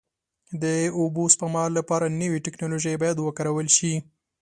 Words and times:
د 0.63 0.65
اوبو 0.99 1.23
سپما 1.33 1.63
لپاره 1.77 2.15
نوې 2.21 2.39
ټکنالوژۍ 2.45 2.95
باید 3.01 3.17
وکارول 3.21 3.67
شي. 3.77 3.93